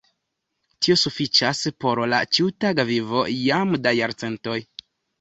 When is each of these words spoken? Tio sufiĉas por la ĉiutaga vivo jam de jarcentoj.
Tio 0.85 0.97
sufiĉas 1.01 1.61
por 1.85 2.03
la 2.15 2.23
ĉiutaga 2.39 2.89
vivo 2.93 3.25
jam 3.45 3.81
de 3.87 3.99
jarcentoj. 4.03 4.61